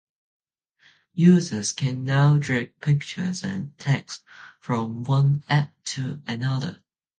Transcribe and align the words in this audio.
Users 1.13 1.71
can 1.71 2.03
now 2.03 2.39
drag 2.39 2.79
pictures 2.79 3.43
and 3.43 3.77
text 3.77 4.23
from 4.59 5.03
one 5.03 5.43
app 5.47 5.71
to 5.93 6.23
another. 6.25 6.81